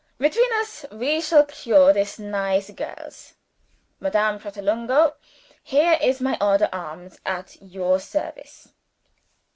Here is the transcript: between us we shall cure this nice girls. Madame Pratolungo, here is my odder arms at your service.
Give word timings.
between 0.17 0.51
us 0.53 0.83
we 0.91 1.21
shall 1.21 1.45
cure 1.45 1.93
this 1.93 2.17
nice 2.17 2.71
girls. 2.71 3.35
Madame 3.99 4.39
Pratolungo, 4.39 5.13
here 5.61 5.99
is 6.01 6.19
my 6.19 6.35
odder 6.41 6.69
arms 6.73 7.19
at 7.23 7.55
your 7.61 7.99
service. 7.99 8.69